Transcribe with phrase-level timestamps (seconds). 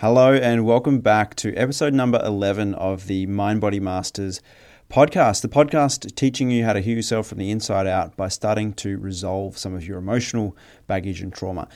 [0.00, 4.42] Hello, and welcome back to episode number 11 of the Mind Body Masters
[4.90, 5.40] podcast.
[5.40, 8.98] The podcast teaching you how to heal yourself from the inside out by starting to
[8.98, 10.54] resolve some of your emotional
[10.86, 11.66] baggage and trauma.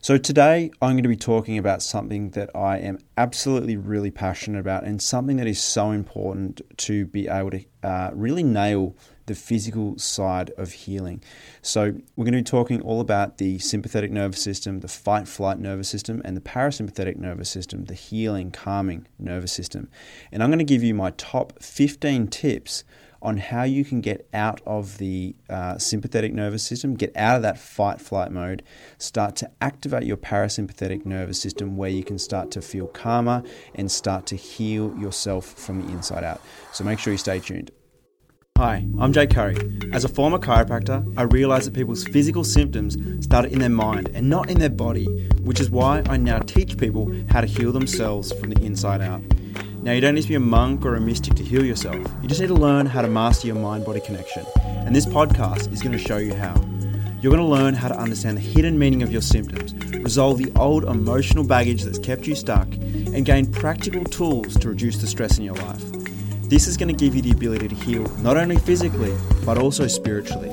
[0.00, 4.58] So, today I'm going to be talking about something that I am absolutely really passionate
[4.58, 8.96] about and something that is so important to be able to uh, really nail
[9.28, 11.22] the physical side of healing.
[11.62, 15.58] So, we're going to be talking all about the sympathetic nervous system, the fight flight
[15.58, 19.88] nervous system, and the parasympathetic nervous system, the healing, calming nervous system.
[20.32, 22.84] And I'm going to give you my top 15 tips
[23.20, 27.42] on how you can get out of the uh, sympathetic nervous system, get out of
[27.42, 28.62] that fight flight mode,
[28.98, 33.42] start to activate your parasympathetic nervous system where you can start to feel calmer
[33.74, 36.40] and start to heal yourself from the inside out.
[36.72, 37.72] So make sure you stay tuned.
[38.58, 39.56] Hi, I'm Jay Curry.
[39.92, 44.28] As a former chiropractor, I realised that people's physical symptoms started in their mind and
[44.28, 45.04] not in their body,
[45.44, 49.22] which is why I now teach people how to heal themselves from the inside out.
[49.82, 52.04] Now, you don't need to be a monk or a mystic to heal yourself.
[52.20, 54.44] You just need to learn how to master your mind body connection.
[54.64, 56.56] And this podcast is going to show you how.
[57.22, 60.50] You're going to learn how to understand the hidden meaning of your symptoms, resolve the
[60.56, 65.38] old emotional baggage that's kept you stuck, and gain practical tools to reduce the stress
[65.38, 65.97] in your life.
[66.48, 69.86] This is going to give you the ability to heal not only physically, but also
[69.86, 70.48] spiritually.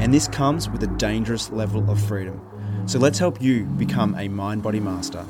[0.00, 2.40] And this comes with a dangerous level of freedom.
[2.86, 5.26] So let's help you become a mind body master.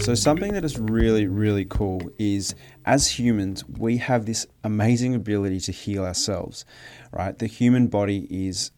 [0.00, 2.54] So, something that is really, really cool is
[2.84, 6.66] as humans, we have this amazing ability to heal ourselves,
[7.12, 7.38] right?
[7.38, 8.72] The human body is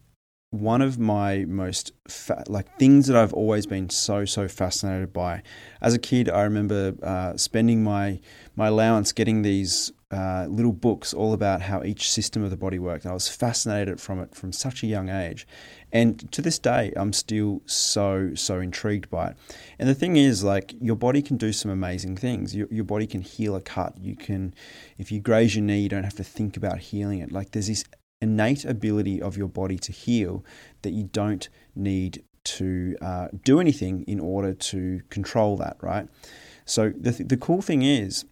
[0.51, 5.41] one of my most fa- like things that I've always been so so fascinated by.
[5.81, 8.19] As a kid, I remember uh, spending my
[8.55, 12.79] my allowance getting these uh, little books all about how each system of the body
[12.79, 13.05] worked.
[13.05, 15.45] I was fascinated from it from such a young age,
[15.91, 19.37] and to this day, I'm still so so intrigued by it.
[19.77, 22.55] And the thing is, like your body can do some amazing things.
[22.55, 23.97] Your your body can heal a cut.
[23.97, 24.53] You can,
[24.97, 27.31] if you graze your knee, you don't have to think about healing it.
[27.31, 27.83] Like there's this
[28.25, 30.43] innate ability of your body to heal
[30.81, 36.07] that you don't need to uh, do anything in order to control that, right?
[36.65, 38.25] So the, th- the cool thing is,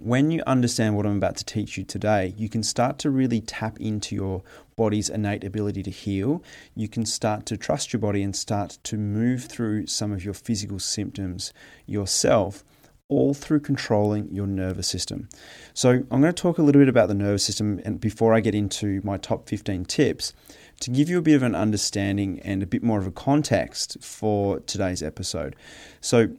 [0.00, 3.42] when you understand what I'm about to teach you today, you can start to really
[3.42, 4.42] tap into your
[4.74, 6.42] body's innate ability to heal.
[6.74, 10.34] You can start to trust your body and start to move through some of your
[10.34, 11.52] physical symptoms
[11.86, 12.64] yourself
[13.12, 15.28] all through controlling your nervous system.
[15.74, 18.40] So, I'm going to talk a little bit about the nervous system and before I
[18.40, 20.32] get into my top 15 tips
[20.80, 24.02] to give you a bit of an understanding and a bit more of a context
[24.02, 25.54] for today's episode.
[26.00, 26.30] So,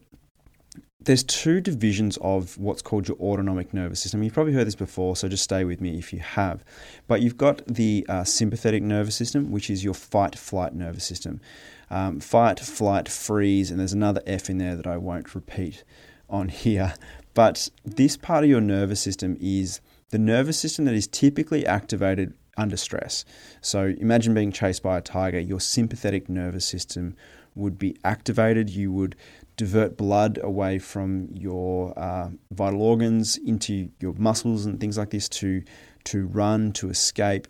[1.06, 4.23] there's two divisions of what's called your autonomic nervous system.
[4.23, 6.63] You've probably heard this before, so just stay with me if you have.
[7.07, 11.41] But you've got the uh, sympathetic nervous system, which is your fight flight nervous system.
[11.90, 15.84] Um, fight, flight, freeze, and there's another F in there that I won't repeat
[16.33, 16.95] on here.
[17.33, 19.79] But this part of your nervous system is
[20.09, 23.25] the nervous system that is typically activated under stress.
[23.61, 27.16] So imagine being chased by a tiger, your sympathetic nervous system
[27.55, 28.69] would be activated.
[28.69, 29.16] You would
[29.57, 35.29] divert blood away from your uh, vital organs into your muscles and things like this
[35.29, 35.63] to
[36.05, 37.47] to run, to escape.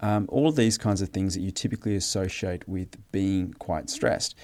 [0.00, 4.36] Um, all of these kinds of things that you typically associate with being quite stressed.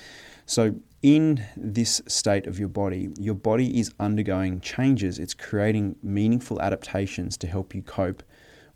[0.47, 5.19] So in this state of your body, your body is undergoing changes.
[5.19, 8.23] It's creating meaningful adaptations to help you cope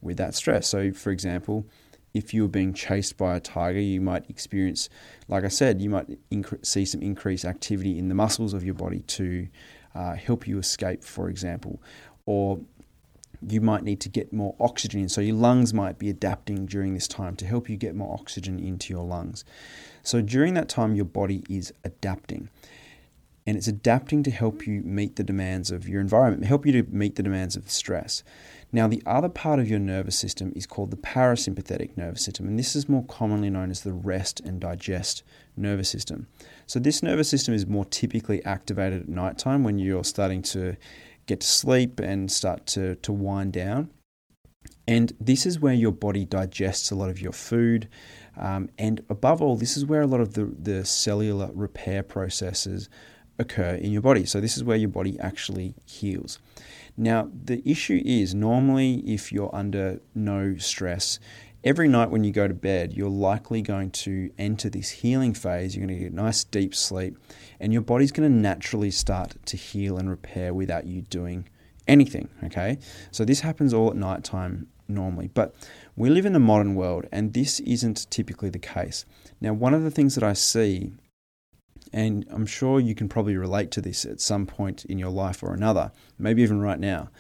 [0.01, 0.69] with that stress.
[0.69, 1.67] So, for example,
[2.15, 4.89] if you were being chased by a tiger, you might experience,
[5.29, 6.19] like I said, you might
[6.63, 9.49] see some increased activity in the muscles of your body to
[9.95, 11.81] uh, help you escape, for example.
[12.25, 12.61] Or
[13.47, 15.09] you might need to get more oxygen in.
[15.09, 18.59] So your lungs might be adapting during this time to help you get more oxygen
[18.59, 19.45] into your lungs.
[20.03, 22.49] So during that time, your body is adapting.
[23.49, 26.91] And it's adapting to help you meet the demands of your environment, help you to
[26.91, 28.25] meet the demands of stress.
[28.73, 32.59] Now, the other part of your nervous system is called the parasympathetic nervous system, and
[32.59, 35.23] this is more commonly known as the rest and digest
[35.57, 36.27] nervous system.
[36.67, 40.77] So, this nervous system is more typically activated at nighttime when you're starting to
[41.27, 43.91] get to sleep and start to, to wind down.
[44.89, 47.89] And this is where your body digests a lot of your food.
[48.37, 52.89] Um, and above all, this is where a lot of the, the cellular repair processes
[53.39, 54.25] occur in your body.
[54.25, 56.39] So, this is where your body actually heals.
[56.97, 61.19] Now, the issue is normally if you're under no stress,
[61.67, 65.75] every night when you go to bed, you're likely going to enter this healing phase.
[65.75, 67.19] You're going to get a nice deep sleep,
[67.59, 71.49] and your body's going to naturally start to heal and repair without you doing
[71.89, 72.29] anything.
[72.45, 72.79] Okay,
[73.11, 75.57] so this happens all at night time normally, but
[75.97, 79.05] we live in the modern world, and this isn't typically the case.
[79.41, 80.93] Now, one of the things that I see
[81.93, 85.43] And I'm sure you can probably relate to this at some point in your life
[85.43, 87.11] or another, maybe even right now.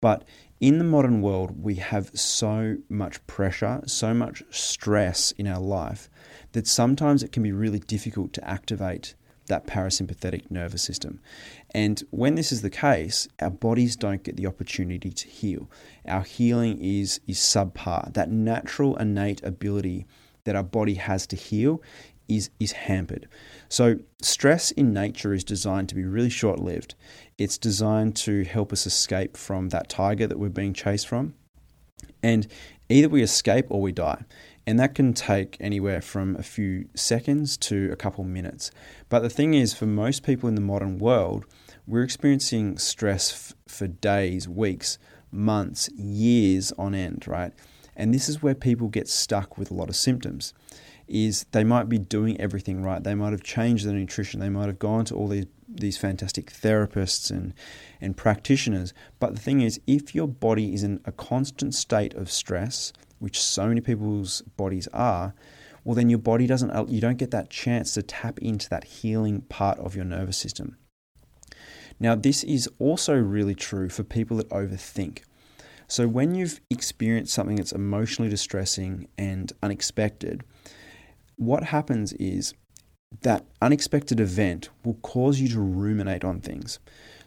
[0.00, 0.24] But
[0.60, 6.08] in the modern world, we have so much pressure, so much stress in our life
[6.52, 9.14] that sometimes it can be really difficult to activate
[9.48, 11.20] that parasympathetic nervous system.
[11.72, 15.70] And when this is the case, our bodies don't get the opportunity to heal.
[16.06, 18.12] Our healing is, is subpar.
[18.14, 20.06] That natural, innate ability
[20.44, 21.82] that our body has to heal
[22.28, 23.28] is, is hampered.
[23.68, 26.94] So, stress in nature is designed to be really short lived.
[27.38, 31.34] It's designed to help us escape from that tiger that we're being chased from.
[32.22, 32.46] And
[32.88, 34.24] either we escape or we die.
[34.66, 38.72] And that can take anywhere from a few seconds to a couple minutes.
[39.08, 41.46] But the thing is, for most people in the modern world,
[41.86, 44.98] we're experiencing stress f- for days, weeks,
[45.30, 47.52] months, years on end, right?
[47.94, 50.52] And this is where people get stuck with a lot of symptoms
[51.08, 53.02] is they might be doing everything right.
[53.02, 54.40] They might have changed their nutrition.
[54.40, 57.52] They might have gone to all these these fantastic therapists and
[58.00, 58.94] and practitioners.
[59.18, 63.40] But the thing is, if your body is in a constant state of stress, which
[63.40, 65.34] so many people's bodies are,
[65.84, 68.84] well then your body doesn't uh, you don't get that chance to tap into that
[68.84, 70.76] healing part of your nervous system.
[71.98, 75.20] Now, this is also really true for people that overthink.
[75.88, 80.42] So, when you've experienced something that's emotionally distressing and unexpected,
[81.36, 82.54] what happens is
[83.22, 86.78] that unexpected event will cause you to ruminate on things.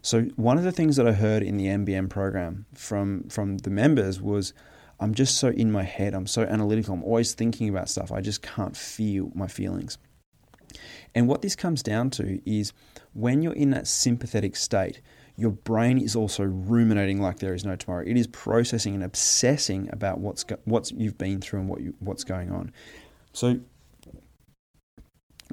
[0.02, 3.70] So one of the things that I heard in the MBM program from from the
[3.70, 4.54] members was
[5.00, 8.12] I'm just so in my head, I'm so analytical, I'm always thinking about stuff.
[8.12, 9.98] I just can't feel my feelings.
[11.16, 12.74] And what this comes down to is
[13.14, 15.02] when you're in that sympathetic state,
[15.36, 18.04] your brain is also ruminating like there is no tomorrow.
[18.06, 21.96] It is processing and obsessing about what's go- what's you've been through and what you,
[22.00, 22.72] what's going on.
[23.32, 23.60] So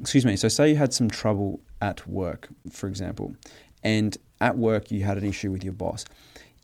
[0.01, 3.35] excuse me, so say you had some trouble at work, for example,
[3.83, 6.05] and at work you had an issue with your boss.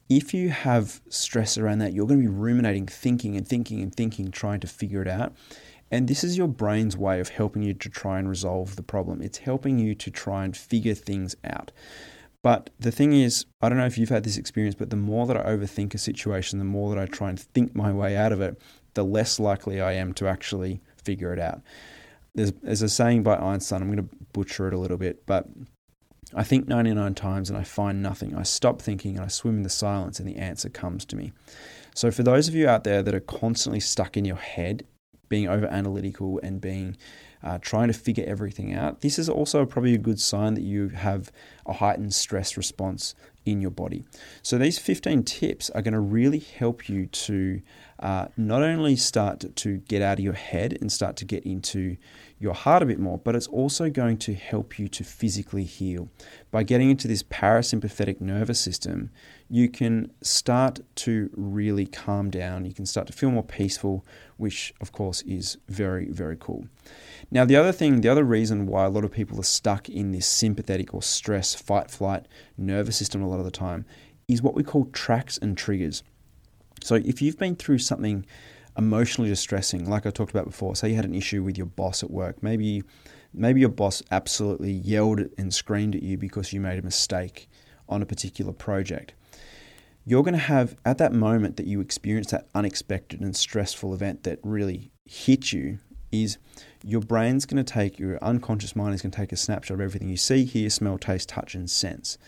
[0.09, 3.95] If you have stress around that, you're going to be ruminating, thinking and thinking and
[3.95, 5.33] thinking, trying to figure it out.
[5.91, 9.23] And this is your brain's way of helping you to try and resolve the problem.
[9.23, 11.71] It's helping you to try and figure things out.
[12.43, 15.27] But the thing is, I don't know if you've had this experience, but the more
[15.27, 18.33] that I overthink a situation, the more that I try and think my way out
[18.33, 18.61] of it,
[18.95, 21.63] the less likely I am to actually figure it out
[22.35, 25.47] there's, there's a saying by Einstein, I'm going to butcher it a little bit, but
[26.35, 28.35] I think 99 times and I find nothing.
[28.35, 31.33] I stop thinking and I swim in the silence and the answer comes to me.
[31.95, 34.87] So, for those of you out there that are constantly stuck in your head,
[35.29, 36.97] being over analytical and being
[37.43, 40.89] uh, trying to figure everything out, this is also probably a good sign that you
[40.91, 41.31] have
[41.67, 43.15] a heightened stress response
[43.45, 44.05] in your body.
[44.41, 47.61] So, these 15 tips are going to really help you to
[47.99, 51.99] uh, not only start to get out of your head and start to get into
[52.43, 56.09] your heart a bit more, but it's also going to help you to physically heal.
[56.51, 59.11] By getting into this parasympathetic nervous system,
[59.49, 62.65] you can start to really calm down.
[62.65, 64.05] You can start to feel more peaceful,
[64.39, 66.67] which of course is very, very cool.
[67.31, 70.11] Now, the other thing, the other reason why a lot of people are stuck in
[70.11, 72.27] this sympathetic or stress, fight, flight
[72.59, 73.85] nervous system a lot of the time
[74.27, 76.03] is what we call tracks and triggers.
[76.83, 78.27] So if you've been through something
[78.77, 82.03] emotionally distressing, like I talked about before, say you had an issue with your boss
[82.03, 82.83] at work, maybe
[83.35, 87.49] maybe your boss absolutely yelled and screamed at you because you made a mistake
[87.89, 89.15] on a particular project.
[90.05, 94.25] You're going to have at that moment that you experience that unexpected and stressful event
[94.25, 95.79] that really hit you
[96.11, 96.39] is
[96.85, 99.81] your brain's going to take your unconscious mind is going to take a snapshot of
[99.81, 102.19] everything you see, hear, smell, taste, touch, and sense.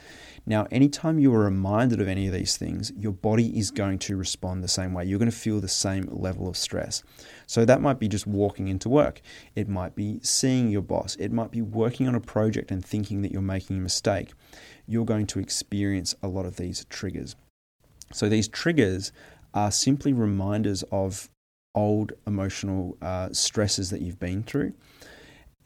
[0.47, 4.17] Now, anytime you are reminded of any of these things, your body is going to
[4.17, 5.05] respond the same way.
[5.05, 7.03] You're going to feel the same level of stress.
[7.47, 9.23] So that might be just walking into work.
[9.55, 11.17] It might be seeing your boss.
[11.17, 14.35] It might be working on a project and thinking that you're making a mistake.
[14.87, 17.37] You're going to experience a lot of these triggers.
[18.13, 19.13] So these triggers
[19.55, 21.31] are simply reminders of
[21.75, 24.75] old emotional uh, stresses that you've been through.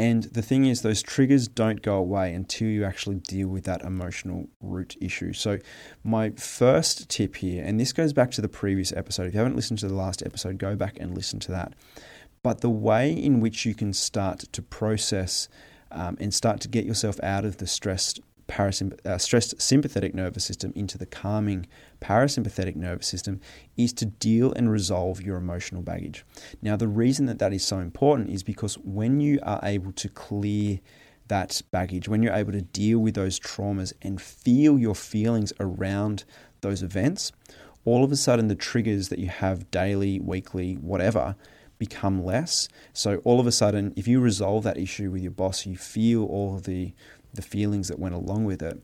[0.00, 3.82] And the thing is, those triggers don't go away until you actually deal with that
[3.82, 5.32] emotional root issue.
[5.32, 5.58] So,
[6.04, 9.26] my first tip here, and this goes back to the previous episode.
[9.26, 11.74] If you haven't listened to the last episode, go back and listen to that.
[12.44, 15.48] But the way in which you can start to process
[15.90, 20.44] um, and start to get yourself out of the stressed parasymp- uh, stressed sympathetic nervous
[20.44, 21.66] system into the calming
[22.00, 23.40] parasympathetic nervous system
[23.76, 26.24] is to deal and resolve your emotional baggage.
[26.62, 30.08] Now, the reason that that is so important is because when you are able to
[30.08, 30.80] clear
[31.28, 36.24] that baggage, when you're able to deal with those traumas and feel your feelings around
[36.62, 37.32] those events,
[37.84, 41.36] all of a sudden the triggers that you have daily, weekly, whatever,
[41.78, 42.68] become less.
[42.92, 46.24] So all of a sudden, if you resolve that issue with your boss, you feel
[46.24, 46.92] all of the
[47.38, 48.82] the feelings that went along with it.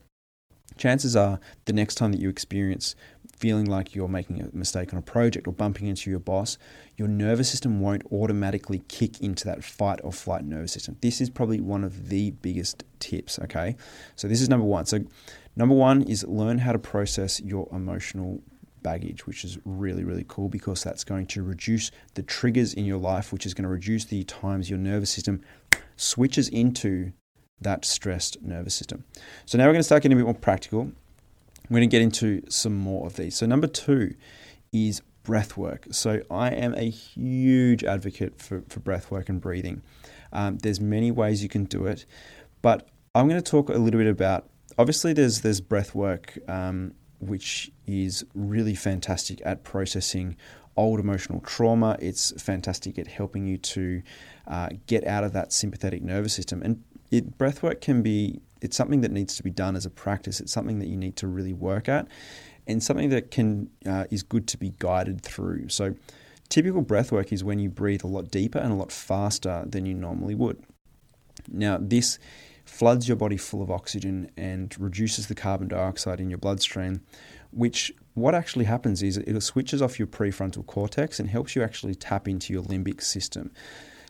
[0.77, 2.95] Chances are the next time that you experience
[3.35, 6.57] feeling like you're making a mistake on a project or bumping into your boss,
[6.95, 10.95] your nervous system won't automatically kick into that fight or flight nervous system.
[11.01, 13.75] This is probably one of the biggest tips, okay?
[14.15, 14.85] So this is number 1.
[14.85, 14.99] So
[15.55, 18.41] number 1 is learn how to process your emotional
[18.81, 22.99] baggage, which is really, really cool because that's going to reduce the triggers in your
[22.99, 25.41] life, which is going to reduce the times your nervous system
[25.97, 27.11] switches into
[27.61, 29.05] that stressed nervous system.
[29.45, 30.91] So now we're going to start getting a bit more practical.
[31.69, 33.35] We're going to get into some more of these.
[33.35, 34.13] So, number two
[34.71, 35.87] is breath work.
[35.89, 39.81] So, I am a huge advocate for, for breath work and breathing.
[40.31, 42.05] Um, there's many ways you can do it,
[42.61, 44.47] but I'm going to talk a little bit about
[44.77, 46.37] obviously, there's, there's breath work.
[46.47, 50.35] Um, which is really fantastic at processing
[50.77, 51.97] old emotional trauma.
[51.99, 54.01] It's fantastic at helping you to
[54.47, 56.61] uh, get out of that sympathetic nervous system.
[56.61, 60.39] And it, breathwork can be, it's something that needs to be done as a practice.
[60.39, 62.07] It's something that you need to really work at
[62.67, 65.69] and something that can uh, is good to be guided through.
[65.69, 65.95] So
[66.49, 69.93] typical breathwork is when you breathe a lot deeper and a lot faster than you
[69.93, 70.63] normally would.
[71.51, 72.17] Now, this
[72.65, 77.01] floods your body full of oxygen and reduces the carbon dioxide in your bloodstream,
[77.51, 81.93] which what actually happens is it switches off your prefrontal cortex and helps you actually
[81.93, 83.51] tap into your limbic system.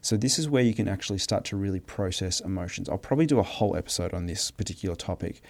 [0.05, 2.89] So, this is where you can actually start to really process emotions.
[2.89, 5.41] I'll probably do a whole episode on this particular topic,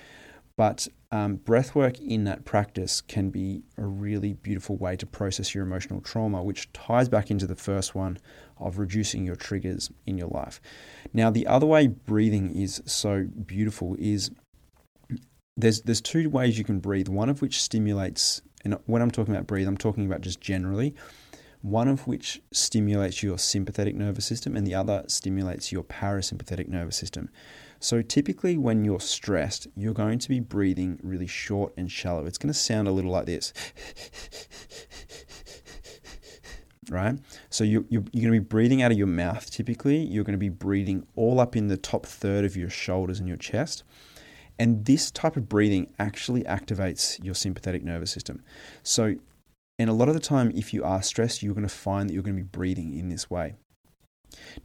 [0.55, 5.65] but um, breathwork in that practice can be a really beautiful way to process your
[5.65, 8.17] emotional trauma, which ties back into the first one
[8.57, 10.61] of reducing your triggers in your life.
[11.11, 14.31] Now, the other way breathing is so beautiful is
[15.57, 17.09] there's there's two ways you can breathe.
[17.09, 20.95] One of which stimulates, and when I'm talking about breathe, I'm talking about just generally.
[21.65, 26.95] One of which stimulates your sympathetic nervous system, and the other stimulates your parasympathetic nervous
[26.95, 27.29] system.
[27.79, 32.27] So, typically, when you're stressed, you're going to be breathing really short and shallow.
[32.27, 33.51] It's going to sound a little like this
[36.91, 37.17] right?
[37.49, 39.97] So you, you're, you're going to be breathing out of your mouth typically.
[39.97, 43.27] You're going to be breathing all up in the top third of your shoulders and
[43.27, 43.83] your chest.
[44.59, 48.43] And this type of breathing actually activates your sympathetic nervous system.
[48.83, 49.15] So,
[49.77, 52.13] and a lot of the time, if you are stressed, you're going to find that
[52.13, 53.55] you're going to be breathing in this way.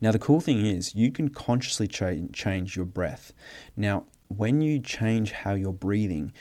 [0.00, 3.33] Now, the cool thing is, you can consciously cha- change your breath.
[3.76, 6.33] Now, when you change how you're breathing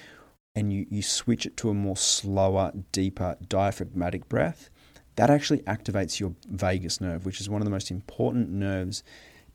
[0.55, 4.69] and you, you switch it to a more slower, deeper diaphragmatic breath,
[5.15, 9.03] that actually activates your vagus nerve, which is one of the most important nerves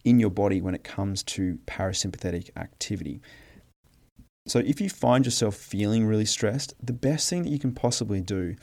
[0.04, 3.20] in your body when it comes to parasympathetic activity.
[4.46, 8.20] So, if you find yourself feeling really stressed, the best thing that you can possibly
[8.20, 8.56] do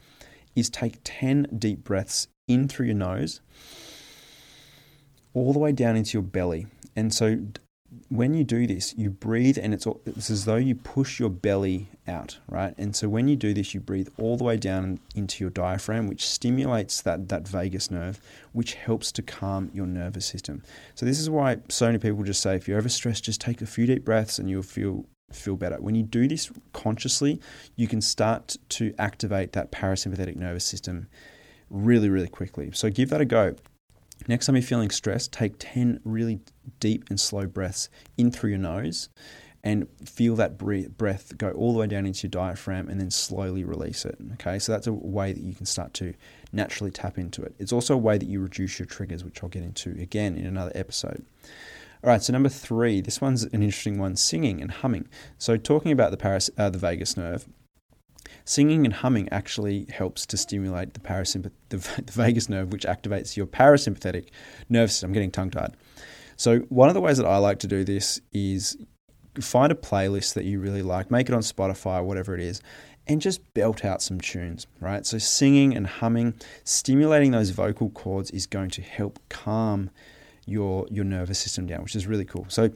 [0.55, 3.41] is take 10 deep breaths in through your nose,
[5.33, 6.67] all the way down into your belly.
[6.95, 7.37] And so,
[8.07, 11.89] when you do this, you breathe and it's, it's as though you push your belly
[12.07, 12.73] out, right?
[12.77, 16.07] And so when you do this, you breathe all the way down into your diaphragm,
[16.07, 18.21] which stimulates that, that vagus nerve,
[18.53, 20.63] which helps to calm your nervous system.
[20.95, 23.65] So this is why so many people just say, if you're overstressed, just take a
[23.65, 25.77] few deep breaths and you'll feel feel better.
[25.77, 27.39] When you do this consciously,
[27.75, 31.07] you can start to activate that parasympathetic nervous system
[31.69, 32.71] really, really quickly.
[32.73, 33.55] So give that a go.
[34.27, 36.41] Next time you're feeling stressed, take 10 really
[36.79, 39.09] deep and slow breaths in through your nose
[39.63, 43.63] and feel that breath go all the way down into your diaphragm and then slowly
[43.63, 44.17] release it.
[44.33, 46.13] Okay, so that's a way that you can start to
[46.51, 47.53] naturally tap into it.
[47.59, 50.45] It's also a way that you reduce your triggers, which I'll get into again in
[50.45, 51.23] another episode.
[52.03, 55.07] All right, so number three, this one's an interesting one singing and humming.
[55.37, 57.47] So, talking about the, paras- uh, the vagus nerve,
[58.45, 63.37] Singing and humming actually helps to stimulate the parasympath- the, the vagus nerve, which activates
[63.37, 64.29] your parasympathetic
[64.69, 65.09] nervous system.
[65.09, 65.75] I'm getting tongue tied.
[66.37, 68.77] So, one of the ways that I like to do this is
[69.39, 72.61] find a playlist that you really like, make it on Spotify whatever it is,
[73.07, 75.05] and just belt out some tunes, right?
[75.05, 79.91] So, singing and humming, stimulating those vocal cords is going to help calm
[80.45, 82.45] your your nervous system down, which is really cool.
[82.49, 82.69] So,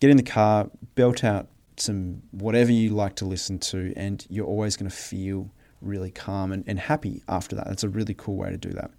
[0.00, 4.46] get in the car, belt out some whatever you like to listen to, and you're
[4.46, 5.50] always going to feel
[5.80, 7.66] really calm and, and happy after that.
[7.66, 8.90] That's a really cool way to do that.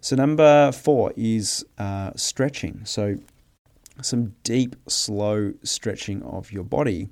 [0.00, 2.82] So, number four is uh, stretching.
[2.84, 3.16] So,
[4.02, 7.10] some deep, slow stretching of your body,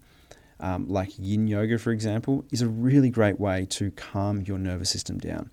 [0.61, 4.89] um, like yin yoga, for example, is a really great way to calm your nervous
[4.89, 5.51] system down.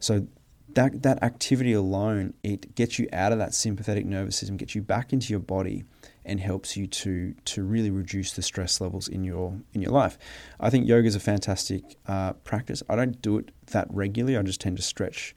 [0.00, 0.26] So,
[0.74, 4.82] that, that activity alone, it gets you out of that sympathetic nervous system, gets you
[4.82, 5.84] back into your body,
[6.24, 10.18] and helps you to to really reduce the stress levels in your in your life.
[10.60, 12.82] I think yoga is a fantastic uh, practice.
[12.88, 14.36] I don't do it that regularly.
[14.36, 15.34] I just tend to stretch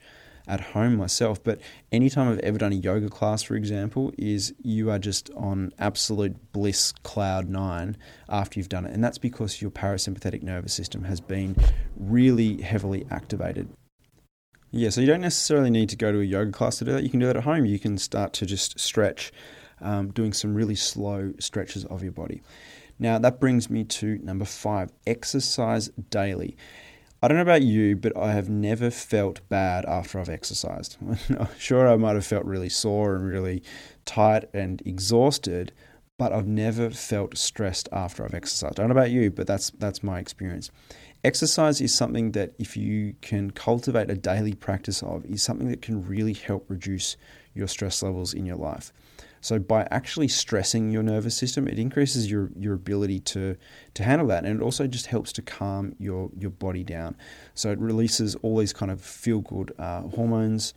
[0.48, 4.90] at home myself, but anytime I've ever done a yoga class, for example, is you
[4.90, 7.96] are just on absolute bliss cloud nine
[8.28, 8.92] after you've done it.
[8.92, 11.56] And that's because your parasympathetic nervous system has been
[11.96, 13.68] really heavily activated.
[14.76, 17.02] Yeah, so you don't necessarily need to go to a yoga class to do that.
[17.02, 17.64] You can do that at home.
[17.64, 19.32] You can start to just stretch,
[19.80, 22.42] um, doing some really slow stretches of your body.
[22.98, 26.58] Now, that brings me to number five exercise daily.
[27.22, 30.98] I don't know about you, but I have never felt bad after I've exercised.
[31.58, 33.62] sure, I might have felt really sore and really
[34.04, 35.72] tight and exhausted,
[36.18, 38.78] but I've never felt stressed after I've exercised.
[38.78, 40.70] I don't know about you, but that's that's my experience.
[41.24, 45.82] Exercise is something that if you can cultivate a daily practice of is something that
[45.82, 47.16] can really help reduce
[47.54, 48.92] your stress levels in your life.
[49.40, 53.56] So by actually stressing your nervous system, it increases your, your ability to,
[53.94, 54.44] to handle that.
[54.44, 57.16] And it also just helps to calm your, your body down.
[57.54, 60.74] So it releases all these kind of feel good uh, hormones,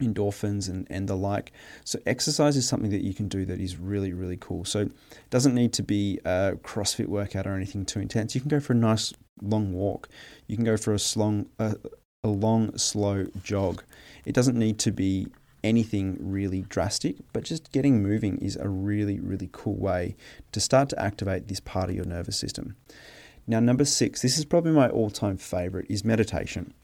[0.00, 1.52] endorphins and, and the like.
[1.84, 4.64] So exercise is something that you can do that is really, really cool.
[4.64, 4.92] So it
[5.30, 8.34] doesn't need to be a CrossFit workout or anything too intense.
[8.34, 10.08] You can go for a nice long walk.
[10.46, 11.76] You can go for a, slong, a,
[12.24, 13.82] a long, slow jog.
[14.24, 15.28] It doesn't need to be
[15.64, 20.16] anything really drastic, but just getting moving is a really, really cool way
[20.50, 22.76] to start to activate this part of your nervous system.
[23.46, 26.74] Now, number six, this is probably my all time favorite, is meditation.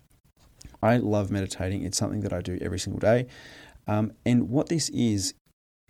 [0.83, 1.83] I love meditating.
[1.83, 3.27] It's something that I do every single day.
[3.87, 5.35] Um, and what this is,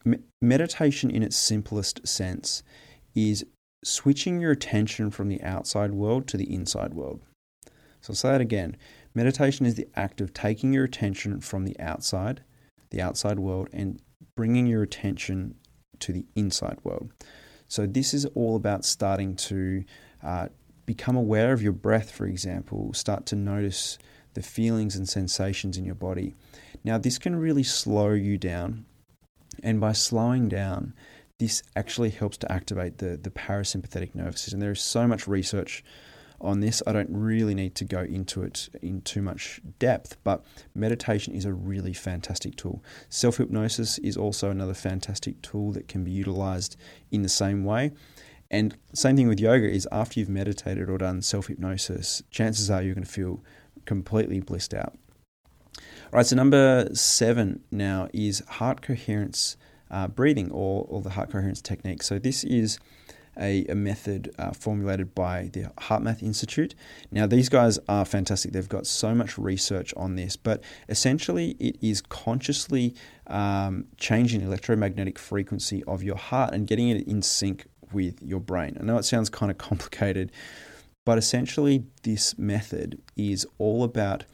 [0.04, 2.62] me- meditation in its simplest sense
[3.14, 3.44] is
[3.84, 7.20] switching your attention from the outside world to the inside world.
[8.00, 8.76] So I'll say that again.
[9.14, 12.42] Meditation is the act of taking your attention from the outside
[12.90, 14.00] the outside world and
[14.34, 15.54] bringing your attention
[16.00, 17.10] to the inside world.
[17.66, 19.84] So, this is all about starting to
[20.22, 20.48] uh,
[20.86, 23.98] become aware of your breath, for example, start to notice
[24.34, 26.34] the feelings and sensations in your body.
[26.84, 28.86] Now, this can really slow you down,
[29.62, 30.94] and by slowing down,
[31.38, 34.60] this actually helps to activate the, the parasympathetic nervous system.
[34.60, 35.84] There is so much research
[36.40, 36.82] on this.
[36.86, 41.44] I don't really need to go into it in too much depth, but meditation is
[41.44, 42.82] a really fantastic tool.
[43.08, 46.76] Self hypnosis is also another fantastic tool that can be utilized
[47.10, 47.92] in the same way.
[48.50, 52.82] And same thing with yoga is after you've meditated or done self hypnosis, chances are
[52.82, 53.42] you're going to feel
[53.84, 54.96] completely blissed out.
[55.76, 59.56] All right, so number seven now is heart coherence
[59.90, 62.02] uh, breathing or, or the heart coherence technique.
[62.02, 62.78] So this is
[63.38, 66.74] a, a method uh, formulated by the HeartMath Institute.
[67.10, 68.52] Now, these guys are fantastic.
[68.52, 72.94] They've got so much research on this, but essentially, it is consciously
[73.26, 78.76] um, changing electromagnetic frequency of your heart and getting it in sync with your brain.
[78.80, 80.32] I know it sounds kind of complicated,
[81.04, 84.24] but essentially, this method is all about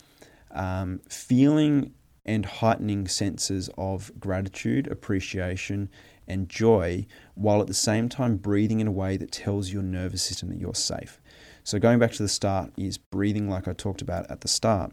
[0.50, 1.92] um, feeling
[2.26, 5.90] and heightening senses of gratitude, appreciation,
[6.26, 10.22] and joy, while at the same time breathing in a way that tells your nervous
[10.22, 11.20] system that you're safe.
[11.62, 14.92] So, going back to the start, is breathing like I talked about at the start,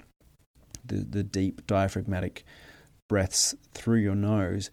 [0.86, 2.44] the, the deep diaphragmatic
[3.08, 4.70] breaths through your nose.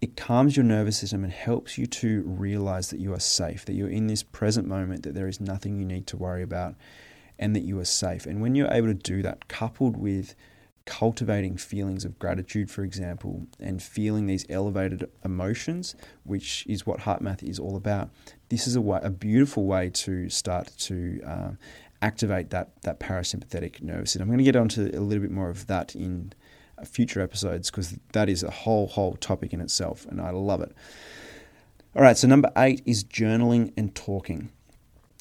[0.00, 3.74] It calms your nervous system and helps you to realize that you are safe, that
[3.74, 6.74] you're in this present moment, that there is nothing you need to worry about,
[7.38, 8.26] and that you are safe.
[8.26, 10.34] And when you're able to do that, coupled with
[10.84, 17.42] cultivating feelings of gratitude, for example, and feeling these elevated emotions, which is what HeartMath
[17.42, 18.10] is all about.
[18.48, 21.58] This is a, way, a beautiful way to start to um,
[22.00, 24.22] activate that, that parasympathetic nervous system.
[24.22, 26.32] I'm going to get onto a little bit more of that in
[26.84, 30.74] future episodes because that is a whole, whole topic in itself, and I love it.
[31.94, 34.50] All right, so number eight is journaling and talking.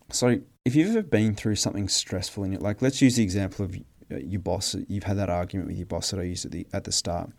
[0.09, 3.65] So, if you've ever been through something stressful in it, like let's use the example
[3.65, 3.77] of
[4.11, 6.67] Uh, your boss, you've had that argument with your boss that I used at the
[6.73, 7.31] at the start,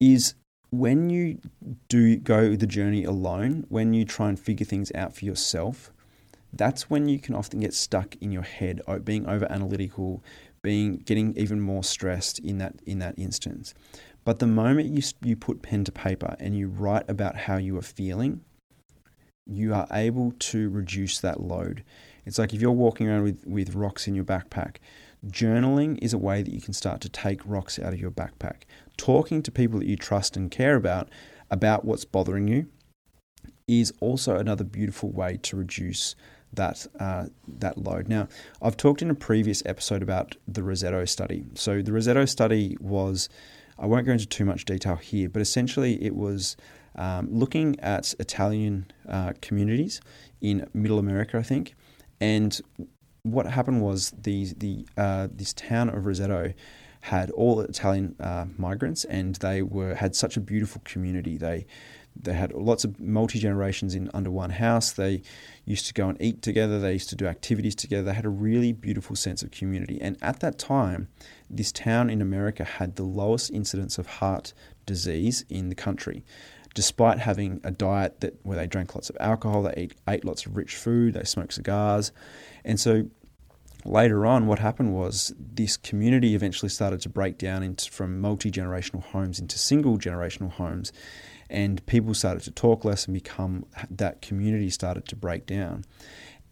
[0.00, 0.34] is
[0.70, 1.38] when you
[1.88, 5.90] do go the journey alone, when you try and figure things out for yourself,
[6.52, 10.22] that's when you can often get stuck in your head, being over analytical,
[10.62, 13.74] being getting even more stressed in that in that instance.
[14.24, 17.76] But the moment you you put pen to paper and you write about how you
[17.78, 18.42] are feeling,
[19.46, 21.82] you are able to reduce that load.
[22.26, 24.76] It's like if you're walking around with, with rocks in your backpack,
[25.26, 28.62] Journaling is a way that you can start to take rocks out of your backpack.
[28.96, 31.08] Talking to people that you trust and care about
[31.50, 32.66] about what's bothering you
[33.66, 36.14] is also another beautiful way to reduce
[36.52, 38.08] that uh, that load.
[38.08, 38.28] Now,
[38.62, 41.44] I've talked in a previous episode about the Roseto study.
[41.54, 43.28] So the Roseto study was,
[43.78, 46.56] I won't go into too much detail here, but essentially it was
[46.96, 50.00] um, looking at Italian uh, communities
[50.40, 51.74] in Middle America, I think,
[52.20, 52.60] and
[53.32, 56.54] what happened was the the uh, this town of Roseto
[57.00, 61.36] had all Italian uh, migrants, and they were had such a beautiful community.
[61.36, 61.66] They
[62.20, 64.92] they had lots of multi generations in under one house.
[64.92, 65.22] They
[65.64, 66.80] used to go and eat together.
[66.80, 68.04] They used to do activities together.
[68.04, 70.00] They had a really beautiful sense of community.
[70.00, 71.08] And at that time,
[71.48, 74.52] this town in America had the lowest incidence of heart
[74.86, 76.24] disease in the country,
[76.74, 80.46] despite having a diet that where they drank lots of alcohol, they ate, ate lots
[80.46, 82.10] of rich food, they smoked cigars,
[82.64, 83.08] and so
[83.84, 88.50] later on, what happened was this community eventually started to break down into, from multi
[88.50, 90.92] generational homes into single generational homes
[91.50, 95.84] and people started to talk less and become that community started to break down.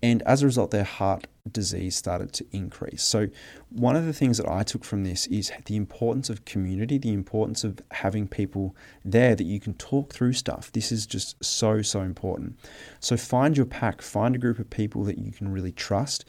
[0.02, 3.02] And as a result, their heart disease started to increase.
[3.02, 3.28] So,
[3.70, 7.14] one of the things that I took from this is the importance of community, the
[7.14, 10.70] importance of having people there that you can talk through stuff.
[10.70, 12.58] This is just so, so important.
[13.00, 16.26] So, find your pack, find a group of people that you can really trust.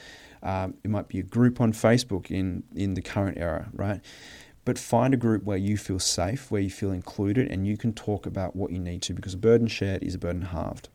[0.47, 4.01] Um, it might be a group on Facebook in, in the current era, right?
[4.67, 7.93] but find a group where you feel safe, where you feel included, and you can
[7.93, 10.89] talk about what you need to because a burden shared is a burden halved.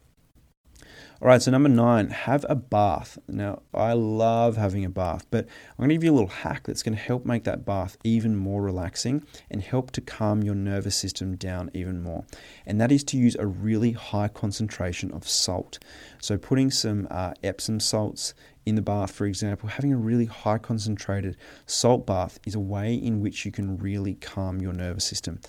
[1.22, 3.16] All right, so number nine, have a bath.
[3.28, 6.64] Now, I love having a bath, but I'm going to give you a little hack
[6.64, 10.56] that's going to help make that bath even more relaxing and help to calm your
[10.56, 12.24] nervous system down even more.
[12.66, 15.78] And that is to use a really high concentration of salt.
[16.20, 18.34] So, putting some uh, Epsom salts
[18.64, 22.94] in the bath, for example, having a really high concentrated salt bath is a way
[22.94, 25.40] in which you can really calm your nervous system.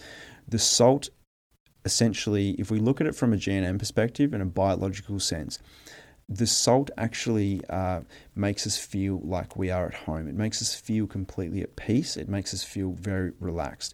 [0.47, 1.09] The salt,
[1.85, 5.59] essentially, if we look at it from a GNM perspective and a biological sense,
[6.29, 8.01] the salt actually uh,
[8.35, 10.27] makes us feel like we are at home.
[10.27, 12.17] It makes us feel completely at peace.
[12.17, 13.93] It makes us feel very relaxed.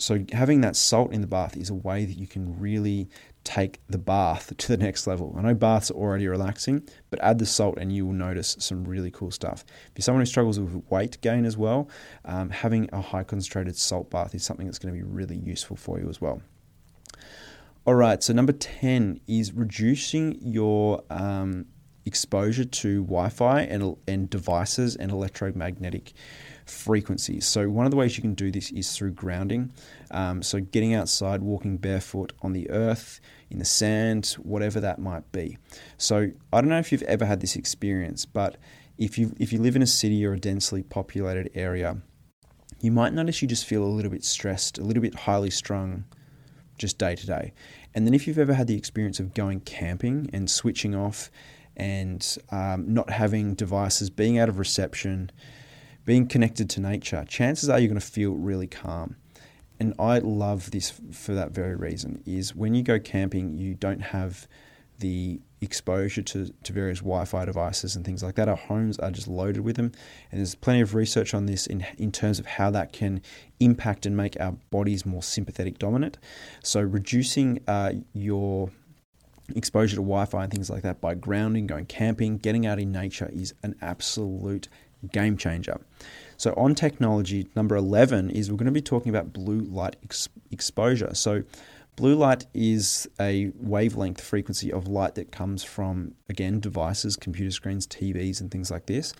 [0.00, 3.08] So, having that salt in the bath is a way that you can really
[3.44, 5.34] take the bath to the next level.
[5.36, 8.84] I know baths are already relaxing, but add the salt and you will notice some
[8.84, 9.64] really cool stuff.
[9.86, 11.88] If you're someone who struggles with weight gain as well,
[12.24, 15.76] um, having a high concentrated salt bath is something that's going to be really useful
[15.76, 16.42] for you as well.
[17.86, 21.66] All right, so number 10 is reducing your um,
[22.04, 26.12] exposure to Wi Fi and, and devices and electromagnetic
[26.66, 27.46] frequencies.
[27.46, 29.72] So, one of the ways you can do this is through grounding.
[30.10, 33.20] Um, so, getting outside, walking barefoot on the earth,
[33.50, 35.58] in the sand, whatever that might be.
[35.98, 38.56] So, I don't know if you've ever had this experience, but
[38.98, 41.96] if you if you live in a city or a densely populated area,
[42.80, 46.04] you might notice you just feel a little bit stressed, a little bit highly strung,
[46.78, 47.52] just day to day.
[47.94, 51.30] And then if you've ever had the experience of going camping and switching off
[51.76, 55.30] and um, not having devices, being out of reception,
[56.10, 59.14] being connected to nature, chances are you're going to feel really calm.
[59.78, 64.00] And I love this for that very reason is when you go camping, you don't
[64.00, 64.48] have
[64.98, 68.48] the exposure to, to various Wi-Fi devices and things like that.
[68.48, 69.92] Our homes are just loaded with them,
[70.32, 73.22] and there's plenty of research on this in in terms of how that can
[73.60, 76.18] impact and make our bodies more sympathetic dominant.
[76.64, 78.72] So reducing uh, your
[79.54, 83.30] exposure to Wi-Fi and things like that by grounding, going camping, getting out in nature
[83.32, 84.68] is an absolute
[85.12, 85.80] game changer.
[86.36, 90.28] So, on technology, number 11 is we're going to be talking about blue light ex-
[90.50, 91.14] exposure.
[91.14, 91.42] So,
[91.96, 97.86] blue light is a wavelength frequency of light that comes from, again, devices, computer screens,
[97.86, 99.12] TVs, and things like this.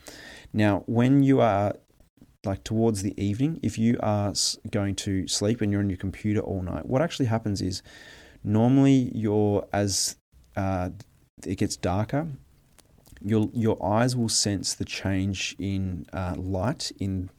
[0.52, 1.74] Now, when you are
[2.44, 4.32] like towards the evening, if you are
[4.70, 7.82] going to sleep and you're on your computer all night, what actually happens is
[8.42, 10.16] normally you're as
[10.56, 10.90] uh,
[11.46, 12.28] it gets darker
[13.22, 17.30] your your eyes will sense the change in uh, light in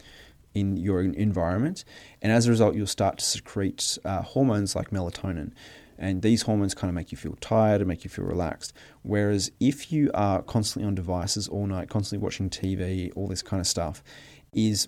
[0.53, 1.85] in your environment,
[2.21, 5.51] and as a result, you'll start to secrete uh, hormones like melatonin.
[5.97, 8.73] And these hormones kind of make you feel tired and make you feel relaxed.
[9.03, 13.61] Whereas if you are constantly on devices all night, constantly watching TV, all this kind
[13.61, 14.03] of stuff,
[14.51, 14.87] is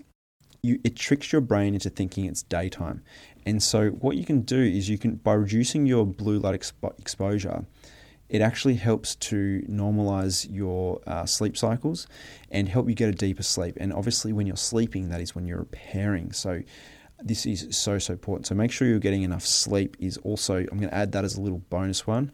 [0.63, 3.03] you, it tricks your brain into thinking it's daytime.
[3.45, 6.97] And so what you can do is you can by reducing your blue light expo-
[6.97, 7.65] exposure,
[8.33, 12.07] it actually helps to normalize your uh, sleep cycles
[12.49, 13.77] and help you get a deeper sleep.
[13.79, 16.33] And obviously, when you're sleeping, that is when you're repairing.
[16.33, 16.63] So,
[17.19, 18.47] this is so, so important.
[18.47, 21.37] So, make sure you're getting enough sleep, is also, I'm going to add that as
[21.37, 22.31] a little bonus one.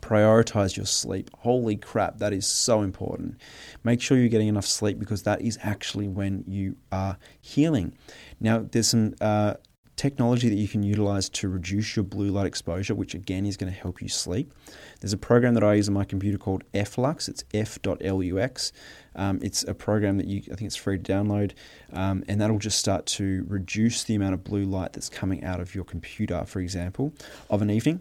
[0.00, 1.28] Prioritize your sleep.
[1.38, 3.40] Holy crap, that is so important.
[3.82, 7.96] Make sure you're getting enough sleep because that is actually when you are healing.
[8.38, 9.54] Now, there's some uh,
[9.96, 13.72] technology that you can utilize to reduce your blue light exposure, which again is going
[13.72, 14.52] to help you sleep.
[15.00, 17.28] There's a program that I use on my computer called f.lux.
[17.28, 18.72] It's f.lux.
[19.14, 21.52] Um, it's a program that you, I think it's free to download,
[21.92, 25.58] um, and that'll just start to reduce the amount of blue light that's coming out
[25.58, 27.14] of your computer, for example,
[27.48, 28.00] of an evening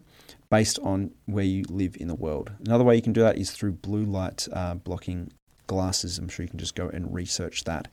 [0.49, 2.51] based on where you live in the world.
[2.65, 5.31] Another way you can do that is through blue light uh, blocking
[5.67, 6.17] glasses.
[6.17, 7.87] I'm sure you can just go and research that.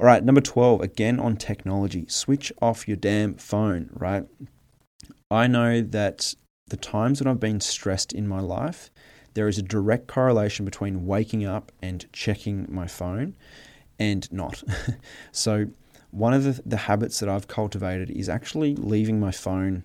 [0.00, 4.24] All right, number 12, again on technology, switch off your damn phone, right?
[5.28, 6.34] I know that
[6.68, 8.90] the times when I've been stressed in my life,
[9.34, 13.34] there is a direct correlation between waking up and checking my phone
[13.98, 14.62] and not.
[15.32, 15.66] so,
[16.12, 19.84] one of the, the habits that I've cultivated is actually leaving my phone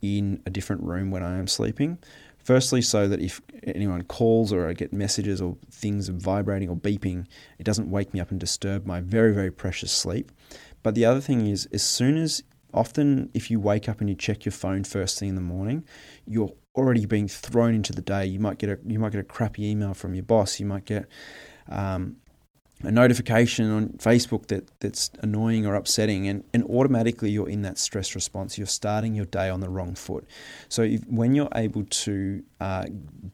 [0.00, 1.98] in a different room when I am sleeping.
[2.42, 7.26] Firstly, so that if anyone calls or I get messages or things vibrating or beeping,
[7.58, 10.32] it doesn't wake me up and disturb my very, very precious sleep.
[10.82, 14.14] But the other thing is, as soon as often if you wake up and you
[14.14, 15.84] check your phone first thing in the morning,
[16.26, 18.24] you're already being thrown into the day.
[18.24, 20.60] You might get a you might get a crappy email from your boss.
[20.60, 21.06] You might get
[21.68, 22.16] um,
[22.82, 27.78] a notification on Facebook that, that's annoying or upsetting, and, and automatically you're in that
[27.78, 28.56] stress response.
[28.56, 30.26] You're starting your day on the wrong foot.
[30.68, 32.86] So, if, when you're able to uh,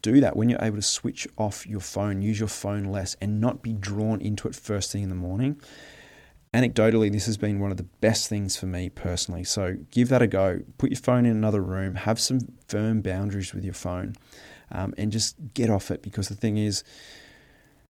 [0.03, 3.41] do that, when you're able to switch off your phone, use your phone less, and
[3.41, 5.61] not be drawn into it first thing in the morning,
[6.53, 9.45] anecdotally, this has been one of the best things for me personally.
[9.45, 10.61] So, give that a go.
[10.77, 14.17] Put your phone in another room, have some firm boundaries with your phone,
[14.73, 16.83] um, and just get off it because the thing is,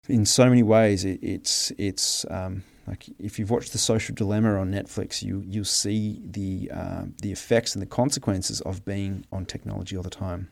[0.08, 4.60] in so many ways, it, it's it's um, like if you've watched The Social Dilemma
[4.60, 9.46] on Netflix, you you'll see the uh, the effects and the consequences of being on
[9.46, 10.50] technology all the time.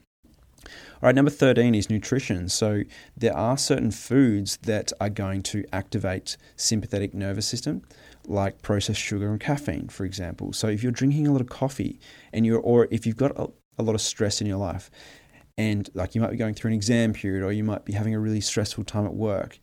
[0.65, 2.49] All right, number 13 is nutrition.
[2.49, 2.81] So
[3.15, 7.83] there are certain foods that are going to activate sympathetic nervous system,
[8.25, 10.53] like processed sugar and caffeine, for example.
[10.53, 11.99] So if you're drinking a lot of coffee
[12.33, 14.89] and you're or if you've got a, a lot of stress in your life
[15.57, 18.13] and like you might be going through an exam period or you might be having
[18.13, 19.59] a really stressful time at work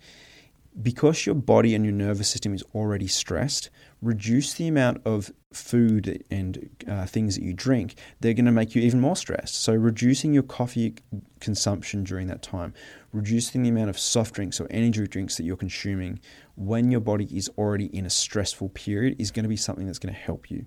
[0.81, 3.69] because your body and your nervous system is already stressed
[4.01, 8.75] reduce the amount of food and uh, things that you drink they're going to make
[8.75, 9.55] you even more stressed.
[9.63, 10.95] So reducing your coffee
[11.41, 12.73] consumption during that time
[13.13, 16.21] reducing the amount of soft drinks or energy drinks that you're consuming
[16.67, 19.99] when your body is already in a stressful period is going to be something that's
[19.99, 20.67] going to help you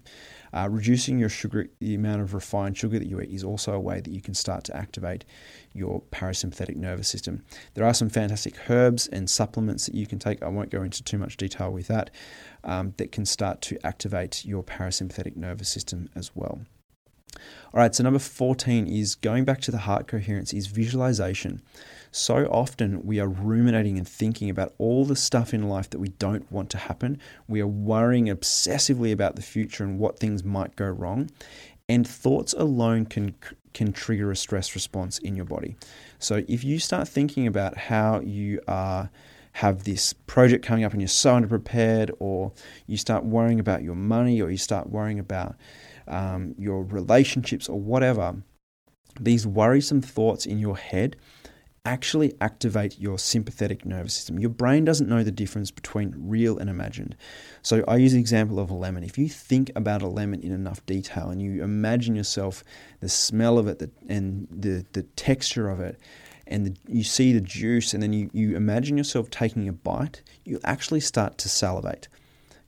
[0.56, 3.80] uh, reducing your sugar, the amount of refined sugar that you eat, is also a
[3.80, 5.26] way that you can start to activate
[5.74, 7.44] your parasympathetic nervous system.
[7.74, 10.42] There are some fantastic herbs and supplements that you can take.
[10.42, 12.10] I won't go into too much detail with that,
[12.64, 16.62] um, that can start to activate your parasympathetic nervous system as well.
[17.74, 21.62] All right, so number 14 is going back to the heart coherence, is visualization.
[22.16, 26.08] So often we are ruminating and thinking about all the stuff in life that we
[26.08, 27.20] don't want to happen.
[27.46, 31.30] We are worrying obsessively about the future and what things might go wrong.
[31.90, 33.36] And thoughts alone can
[33.74, 35.76] can trigger a stress response in your body.
[36.18, 39.10] So if you start thinking about how you are
[39.52, 42.54] have this project coming up and you're so underprepared, or
[42.88, 45.58] you start worrying about your money, or you start worrying about
[46.08, 48.38] um, your relationships, or whatever,
[49.20, 51.18] these worrisome thoughts in your head
[51.86, 54.40] actually activate your sympathetic nervous system.
[54.40, 57.16] Your brain doesn't know the difference between real and imagined.
[57.62, 59.04] So I use the example of a lemon.
[59.04, 62.64] If you think about a lemon in enough detail and you imagine yourself
[63.00, 66.00] the smell of it the, and the, the texture of it,
[66.48, 70.22] and the, you see the juice, and then you, you imagine yourself taking a bite,
[70.44, 72.08] you actually start to salivate.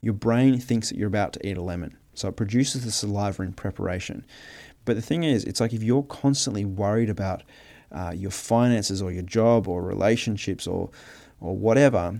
[0.02, 1.98] Your brain thinks that you're about to eat a lemon.
[2.14, 4.26] So it produces the saliva in preparation.
[4.86, 7.44] But the thing is, it's like if you're constantly worried about
[7.92, 10.90] uh, your finances or your job or relationships or
[11.40, 12.20] or whatever,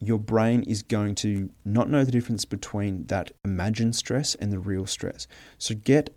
[0.00, 4.58] your brain is going to not know the difference between that imagined stress and the
[4.58, 5.26] real stress.
[5.58, 6.16] So get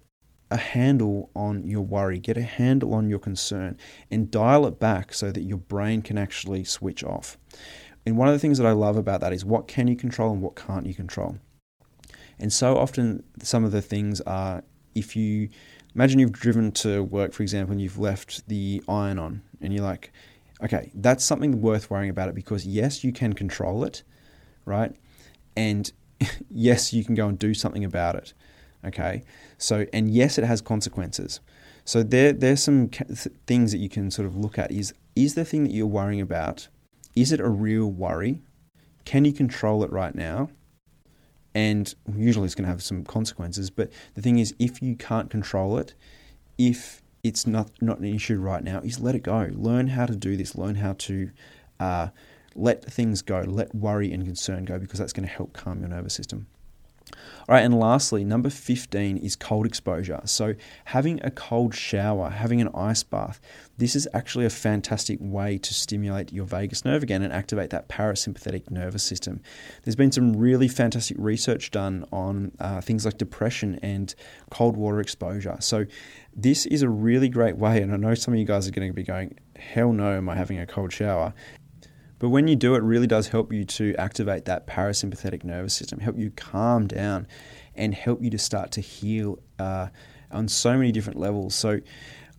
[0.50, 3.78] a handle on your worry, get a handle on your concern,
[4.10, 7.38] and dial it back so that your brain can actually switch off.
[8.06, 10.32] And one of the things that I love about that is what can you control
[10.32, 11.40] and what can't you control.
[12.40, 14.64] And so often, some of the things are
[14.96, 15.50] if you
[15.98, 19.84] imagine you've driven to work, for example, and you've left the iron on, and you're
[19.84, 20.12] like,
[20.64, 24.04] okay, that's something worth worrying about it because yes, you can control it,
[24.64, 24.96] right?
[25.56, 25.92] And
[26.52, 28.34] yes, you can go and do something about it.
[28.86, 29.24] Okay,
[29.58, 31.40] so and yes, it has consequences.
[31.84, 32.90] So there, there's some
[33.48, 34.72] things that you can sort of look at.
[34.72, 36.68] Is is the thing that you're worrying about?
[37.16, 38.44] Is it a real worry?
[39.04, 40.52] Can you control it right now?
[41.58, 43.72] And usually it's going to have some consequences.
[43.72, 45.96] But the thing is, if you can't control it,
[46.60, 49.50] if it's not not an issue right now, is let it go.
[49.52, 50.56] Learn how to do this.
[50.56, 51.32] Learn how to
[51.80, 52.10] uh,
[52.54, 53.40] let things go.
[53.40, 56.46] Let worry and concern go because that's going to help calm your nervous system.
[57.48, 60.22] All right, and lastly, number 15 is cold exposure.
[60.26, 63.40] So, having a cold shower, having an ice bath,
[63.78, 67.88] this is actually a fantastic way to stimulate your vagus nerve again and activate that
[67.88, 69.42] parasympathetic nervous system.
[69.84, 74.14] There's been some really fantastic research done on uh, things like depression and
[74.50, 75.58] cold water exposure.
[75.60, 75.86] So,
[76.36, 78.90] this is a really great way, and I know some of you guys are going
[78.90, 81.34] to be going, hell no, am I having a cold shower?
[82.20, 86.00] But when you do, it really does help you to activate that parasympathetic nervous system,
[86.00, 87.28] help you calm down,
[87.76, 89.88] and help you to start to heal uh,
[90.32, 91.54] on so many different levels.
[91.54, 91.80] So,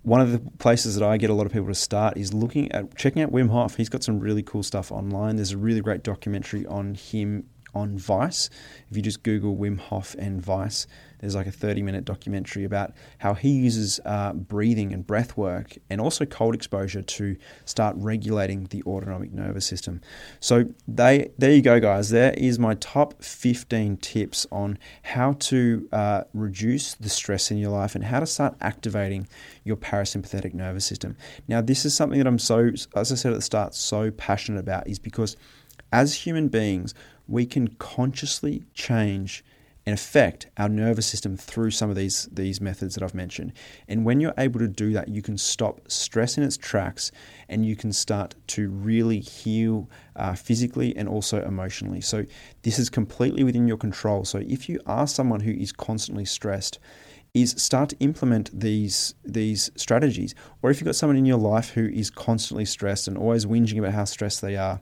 [0.02, 2.72] one of the places that I get a lot of people to start is looking
[2.72, 3.76] at checking out Wim Hof.
[3.76, 5.36] He's got some really cool stuff online.
[5.36, 7.44] There's a really great documentary on him
[7.78, 8.50] on Vice.
[8.90, 10.86] If you just Google Wim Hof and Vice,
[11.20, 15.76] there's like a 30 minute documentary about how he uses uh, breathing and breath work
[15.90, 20.00] and also cold exposure to start regulating the autonomic nervous system.
[20.40, 22.10] So they, there you go, guys.
[22.10, 27.70] There is my top 15 tips on how to uh, reduce the stress in your
[27.70, 29.28] life and how to start activating
[29.64, 31.16] your parasympathetic nervous system.
[31.48, 34.60] Now, this is something that I'm so, as I said at the start, so passionate
[34.60, 35.36] about is because
[35.92, 36.94] as human beings,
[37.28, 39.44] we can consciously change
[39.88, 43.54] and affect our nervous system through some of these these methods that I've mentioned.
[43.88, 47.10] And when you're able to do that, you can stop stress in its tracks,
[47.48, 52.02] and you can start to really heal uh, physically and also emotionally.
[52.02, 52.26] So
[52.62, 54.26] this is completely within your control.
[54.26, 56.78] So if you are someone who is constantly stressed,
[57.32, 60.34] is start to implement these these strategies.
[60.60, 63.78] Or if you've got someone in your life who is constantly stressed and always whinging
[63.78, 64.80] about how stressed they are,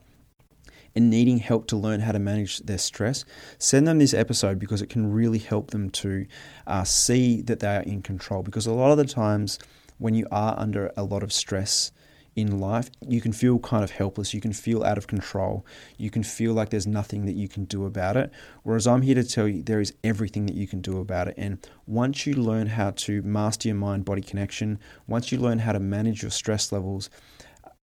[0.96, 3.24] and needing help to learn how to manage their stress,
[3.58, 6.26] send them this episode because it can really help them to
[6.66, 8.42] uh, see that they are in control.
[8.42, 9.58] Because a lot of the times,
[9.98, 11.92] when you are under a lot of stress
[12.34, 14.34] in life, you can feel kind of helpless.
[14.34, 15.64] You can feel out of control.
[15.96, 18.30] You can feel like there's nothing that you can do about it.
[18.62, 21.34] Whereas I'm here to tell you there is everything that you can do about it.
[21.38, 25.72] And once you learn how to master your mind body connection, once you learn how
[25.72, 27.08] to manage your stress levels,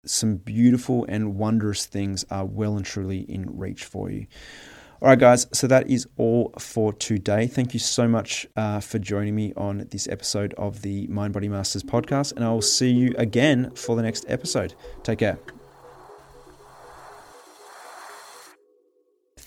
[0.05, 4.27] some beautiful and wondrous things are well and truly in reach for you.
[5.01, 7.47] All right, guys, so that is all for today.
[7.47, 11.47] Thank you so much uh, for joining me on this episode of the Mind Body
[11.47, 14.75] Masters podcast, and I will see you again for the next episode.
[15.03, 15.39] Take care.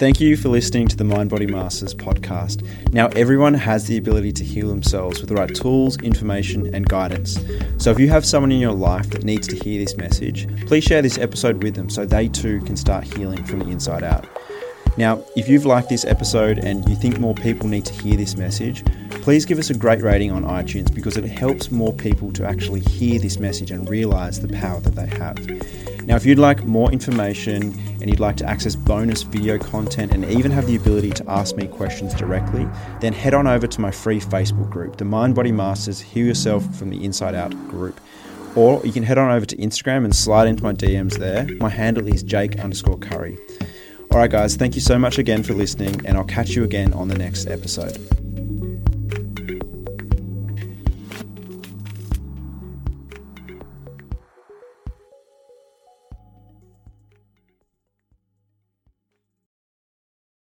[0.03, 2.93] Thank you for listening to the Mind Body Masters podcast.
[2.93, 7.38] Now, everyone has the ability to heal themselves with the right tools, information, and guidance.
[7.79, 10.83] So, if you have someone in your life that needs to hear this message, please
[10.83, 14.27] share this episode with them so they too can start healing from the inside out.
[14.97, 18.37] Now, if you've liked this episode and you think more people need to hear this
[18.37, 18.85] message,
[19.23, 22.81] please give us a great rating on iTunes because it helps more people to actually
[22.81, 25.91] hear this message and realize the power that they have.
[26.05, 30.25] Now, if you'd like more information and you'd like to access bonus video content and
[30.25, 32.69] even have the ability to ask me questions directly,
[33.01, 36.65] then head on over to my free Facebook group, the Mind Body Masters Heal Yourself
[36.77, 38.01] from the Inside Out group.
[38.57, 41.47] Or you can head on over to Instagram and slide into my DMs there.
[41.57, 43.38] My handle is Jake underscore Curry.
[44.11, 46.93] All right, guys, thank you so much again for listening, and I'll catch you again
[46.93, 48.22] on the next episode.